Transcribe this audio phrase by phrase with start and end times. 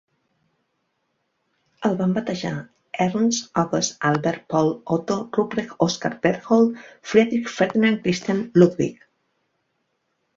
[1.89, 2.53] El van batejar
[3.05, 6.81] "Ernst August Albert Paul Otto Rupprecht Oskar Berthold
[7.11, 9.05] Friedrich-Ferdinand Christian-Ludwig".